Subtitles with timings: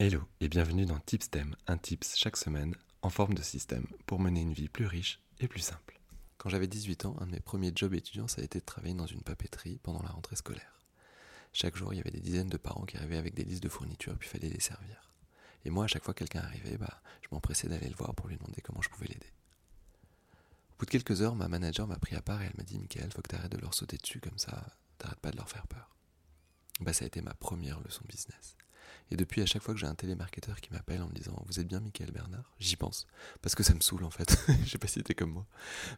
[0.00, 4.40] Hello et bienvenue dans Tipstem, un tips chaque semaine en forme de système pour mener
[4.40, 5.98] une vie plus riche et plus simple.
[6.36, 8.94] Quand j'avais 18 ans, un de mes premiers jobs étudiants, ça a été de travailler
[8.94, 10.84] dans une papeterie pendant la rentrée scolaire.
[11.52, 13.68] Chaque jour, il y avait des dizaines de parents qui arrivaient avec des listes de
[13.68, 15.10] fournitures, puis fallait les servir.
[15.64, 18.28] Et moi, à chaque fois que quelqu'un arrivait, bah, je m'empressais d'aller le voir pour
[18.28, 19.32] lui demander comment je pouvais l'aider.
[20.74, 22.78] Au bout de quelques heures, ma manager m'a pris à part et elle m'a dit
[22.78, 24.64] Michael, faut que tu arrêtes de leur sauter dessus comme ça,
[24.98, 25.96] t'arrêtes pas de leur faire peur.
[26.78, 28.56] Bah, ça a été ma première leçon business.
[29.10, 31.60] Et depuis, à chaque fois que j'ai un télémarketeur qui m'appelle en me disant Vous
[31.60, 33.06] êtes bien Michael Bernard J'y pense.
[33.42, 34.38] Parce que ça me saoule en fait.
[34.64, 35.46] Je sais pas si c'était comme moi.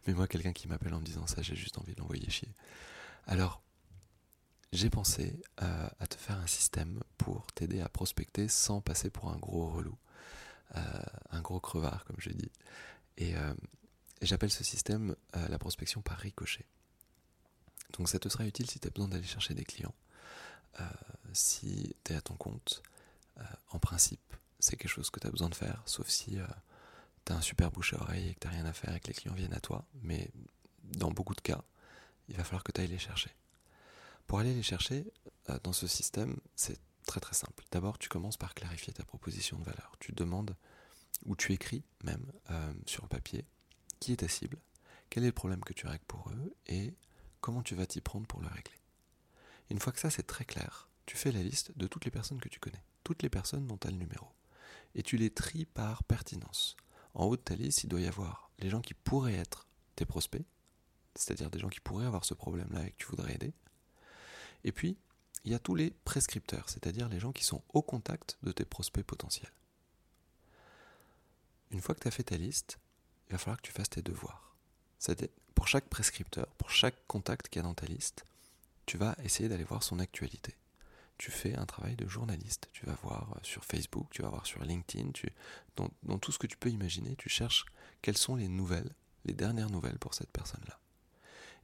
[0.07, 2.53] Mais moi, quelqu'un qui m'appelle en me disant ça, j'ai juste envie de l'envoyer chier.
[3.27, 3.61] Alors,
[4.71, 9.29] j'ai pensé euh, à te faire un système pour t'aider à prospecter sans passer pour
[9.31, 9.97] un gros relou.
[10.75, 10.81] Euh,
[11.31, 12.51] un gros crevard, comme je dis.
[13.17, 13.53] Et euh,
[14.21, 16.65] j'appelle ce système la prospection par ricochet.
[17.97, 19.93] Donc ça te sera utile si tu as besoin d'aller chercher des clients.
[21.33, 22.83] Si tu es à ton compte,
[23.37, 26.45] euh, en principe, c'est quelque chose que tu as besoin de faire, sauf si euh,
[27.25, 29.07] tu as un super bouche à oreille et que tu rien à faire et que
[29.07, 29.85] les clients viennent à toi.
[30.01, 30.29] Mais
[30.83, 31.63] dans beaucoup de cas,
[32.29, 33.31] il va falloir que tu ailles les chercher.
[34.27, 35.11] Pour aller les chercher,
[35.49, 37.63] euh, dans ce système, c'est très très simple.
[37.71, 39.95] D'abord, tu commences par clarifier ta proposition de valeur.
[39.99, 40.55] Tu demandes,
[41.25, 42.25] ou tu écris même
[42.85, 43.45] sur le papier,
[43.99, 44.57] qui est ta cible,
[45.09, 46.93] quel est le problème que tu règles pour eux et
[47.41, 48.79] comment tu vas t'y prendre pour le régler.
[49.69, 52.39] Une fois que ça c'est très clair, tu fais la liste de toutes les personnes
[52.39, 54.27] que tu connais toutes les personnes dont tu as le numéro.
[54.95, 56.77] Et tu les tries par pertinence.
[57.13, 59.67] En haut de ta liste, il doit y avoir les gens qui pourraient être
[59.97, 60.45] tes prospects,
[61.15, 63.53] c'est-à-dire des gens qui pourraient avoir ce problème-là et que tu voudrais aider.
[64.63, 64.97] Et puis,
[65.43, 68.63] il y a tous les prescripteurs, c'est-à-dire les gens qui sont au contact de tes
[68.63, 69.51] prospects potentiels.
[71.71, 72.79] Une fois que tu as fait ta liste,
[73.27, 74.55] il va falloir que tu fasses tes devoirs.
[75.55, 78.23] Pour chaque prescripteur, pour chaque contact qu'il y a dans ta liste,
[78.85, 80.55] tu vas essayer d'aller voir son actualité
[81.21, 82.67] tu fais un travail de journaliste.
[82.73, 85.11] Tu vas voir euh, sur Facebook, tu vas voir sur LinkedIn,
[85.75, 87.63] dans, tout ce que tu peux imaginer, tu cherches
[88.01, 88.89] quelles sont les nouvelles,
[89.25, 90.79] les dernières nouvelles pour cette personne-là.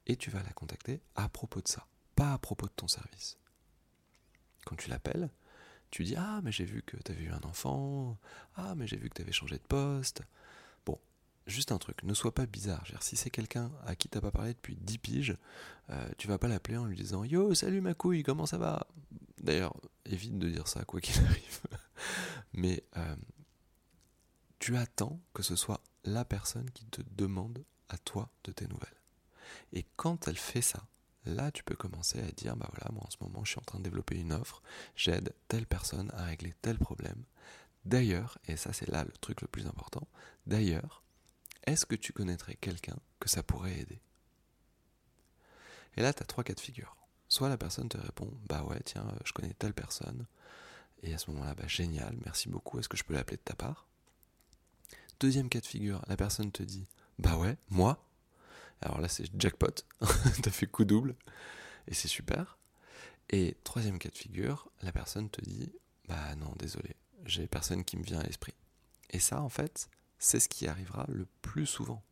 [0.06, 3.40] Et tu vas la contacter à propos de ça, pas à propos de ton service.
[4.64, 5.28] Quand tu l'appelles,
[5.90, 8.16] tu dis Ah, mais j'ai vu que tu avais eu un enfant,
[8.58, 10.22] ah, mais j'ai vu que tu avais changé de poste,
[11.48, 12.86] juste un truc, ne sois pas bizarre.
[13.00, 15.38] si c'est quelqu'un à qui t'as pas parlé depuis 10 piges,
[15.90, 18.86] euh, tu vas pas l'appeler en lui disant Yo, salut ma couille, comment ça va?
[19.40, 19.76] D'ailleurs,
[20.06, 21.62] évite de dire ça, quoi qu'il arrive.
[22.54, 23.16] Mais euh,
[24.60, 28.90] tu attends que ce soit la personne qui te demande à toi de tes nouvelles.
[29.74, 30.88] Et quand elle fait ça,
[31.26, 33.64] là tu peux commencer à dire bah voilà, moi en ce moment je suis en
[33.64, 34.62] train de développer une offre,
[34.96, 37.24] j'aide telle personne à régler tel problème.
[37.86, 40.08] D'ailleurs, et ça c'est là le truc le plus important,
[40.46, 41.04] d'ailleurs,
[41.66, 44.02] est-ce que tu connaîtrais quelqu'un que ça pourrait aider?
[45.98, 46.96] Et là, tu as trois cas de figure.
[47.30, 50.26] Soit la personne te répond Bah ouais, tiens, je connais telle personne.
[51.04, 53.56] Et à ce moment-là, bah génial, merci beaucoup, est-ce que je peux l'appeler de ta
[53.56, 53.88] part?
[55.20, 56.88] Deuxième cas de figure, la personne te dit
[57.20, 58.04] Bah ouais, moi?
[58.82, 59.84] Alors là, c'est jackpot,
[60.44, 61.16] t'as fait coup double,
[61.88, 62.58] et c'est super.
[63.30, 65.72] Et troisième cas de figure, la personne te dit
[66.08, 66.96] Bah non, désolé,
[67.26, 68.54] j'ai personne qui me vient à l'esprit.
[69.10, 69.90] Et ça, en fait,
[70.20, 72.04] c'est ce qui arrivera le plus souvent.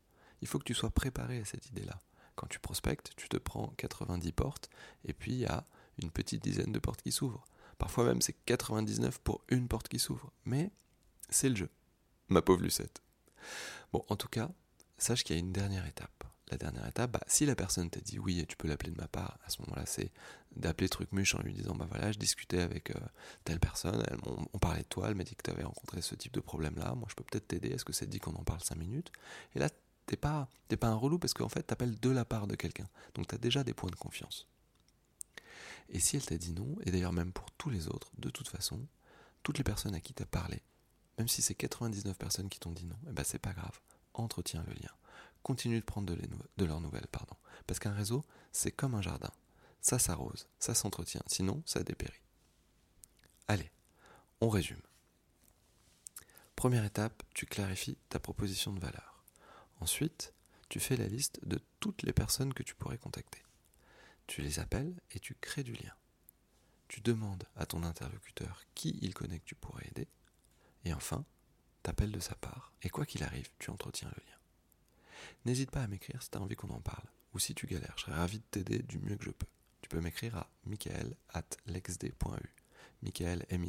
[0.42, 2.00] Il faut que tu sois préparé à cette idée-là.
[2.36, 4.70] Quand tu prospectes, tu te prends 90 portes
[5.06, 5.66] et puis il y a
[6.02, 7.46] une petite dizaine de portes qui s'ouvrent.
[7.78, 10.32] Parfois même c'est 99 pour une porte qui s'ouvre.
[10.46, 10.72] Mais
[11.30, 11.70] c'est le jeu,
[12.30, 13.02] ma pauvre Lucette.
[13.92, 14.50] Bon, en tout cas,
[14.98, 18.00] sache qu'il y a une dernière étape la dernière étape, bah, si la personne t'a
[18.00, 20.12] dit oui et tu peux l'appeler de ma part, à ce moment-là, c'est
[20.56, 23.00] d'appeler Trucmuche en lui disant bah voilà, je discutais avec euh,
[23.44, 24.04] telle personne,
[24.54, 26.94] on, parlait de toi, elle m'a dit que tu avais rencontré ce type de problème-là,
[26.96, 29.12] moi je peux peut-être t'aider, est-ce que te dit qu'on en parle 5 minutes?
[29.56, 29.70] Et là,
[30.06, 30.50] t'es pas,
[30.80, 33.38] pas un relou parce qu'en fait, t'appelles de la part de quelqu'un, donc tu as
[33.38, 34.48] déjà des points de confiance.
[35.90, 38.48] Et si elle t'a dit non, et d'ailleurs même pour tous les autres, de toute
[38.48, 38.80] façon,
[39.44, 40.62] toutes les personnes à qui t'as parlé,
[41.18, 43.80] même si c'est 99 personnes qui t'ont dit non, eh ben c'est pas grave,
[44.14, 44.92] entretiens le lien
[45.46, 47.06] continue de prendre de, leurs nouvelles.
[47.68, 49.30] Parce qu'un réseau, c'est comme un jardin.
[49.80, 52.24] Ça s'arrose, ça s'entretient, sinon ça dépérit.
[53.48, 53.70] Allez,
[54.42, 54.82] on résume.
[56.56, 59.15] Première étape, tu clarifies ta proposition de valeur.
[59.80, 60.34] Ensuite,
[60.70, 63.42] tu fais la liste de toutes les personnes que tu pourrais contacter.
[64.28, 65.94] Tu les appelles et tu crées du lien.
[66.88, 70.08] Tu demandes à ton interlocuteur qui il connaît que tu pourrais aider.
[70.86, 71.26] Et enfin,
[71.84, 74.38] t'appelles de sa part et quoi qu'il arrive, tu entretiens le lien.
[75.46, 77.94] N'hésite pas à m'écrire si tu as envie qu'on en parle, ou si tu galères,
[77.98, 79.48] je serais ravi de t'aider du mieux que je peux.
[79.82, 82.50] Tu peux m'écrire à michael at lexd.eu.
[83.04, 83.68] Michael, m.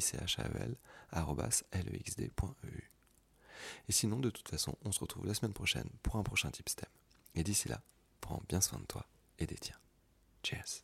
[3.88, 6.88] Et sinon, de toute façon, on se retrouve la semaine prochaine pour un prochain STEM.
[7.34, 7.80] Et d'ici là,
[8.20, 9.06] prends bien soin de toi
[9.38, 9.78] et des tiens.
[10.42, 10.82] Cheers.